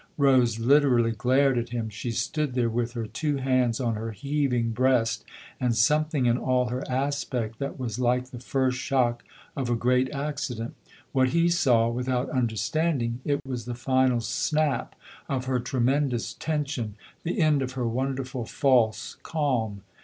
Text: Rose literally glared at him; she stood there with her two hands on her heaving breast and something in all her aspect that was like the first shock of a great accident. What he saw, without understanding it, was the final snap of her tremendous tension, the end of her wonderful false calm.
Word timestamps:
Rose 0.17 0.57
literally 0.57 1.11
glared 1.11 1.59
at 1.59 1.69
him; 1.69 1.87
she 1.87 2.09
stood 2.09 2.55
there 2.55 2.71
with 2.71 2.93
her 2.93 3.05
two 3.05 3.35
hands 3.35 3.79
on 3.79 3.93
her 3.93 4.13
heaving 4.13 4.71
breast 4.71 5.23
and 5.59 5.75
something 5.75 6.25
in 6.25 6.39
all 6.39 6.69
her 6.69 6.83
aspect 6.89 7.59
that 7.59 7.77
was 7.77 7.99
like 7.99 8.31
the 8.31 8.39
first 8.39 8.79
shock 8.79 9.23
of 9.55 9.69
a 9.69 9.75
great 9.75 10.09
accident. 10.09 10.73
What 11.11 11.27
he 11.29 11.49
saw, 11.49 11.87
without 11.89 12.31
understanding 12.31 13.19
it, 13.23 13.41
was 13.45 13.65
the 13.65 13.75
final 13.75 14.21
snap 14.21 14.95
of 15.29 15.45
her 15.45 15.59
tremendous 15.59 16.33
tension, 16.33 16.95
the 17.21 17.39
end 17.39 17.61
of 17.61 17.73
her 17.73 17.87
wonderful 17.87 18.45
false 18.47 19.17
calm. 19.21 19.83